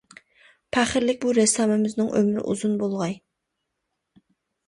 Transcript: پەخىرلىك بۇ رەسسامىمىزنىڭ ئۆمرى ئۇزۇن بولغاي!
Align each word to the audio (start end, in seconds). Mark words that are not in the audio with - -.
پەخىرلىك 0.75 1.19
بۇ 1.25 1.33
رەسسامىمىزنىڭ 1.39 2.09
ئۆمرى 2.21 2.45
ئۇزۇن 2.53 2.73
بولغاي! 2.85 3.13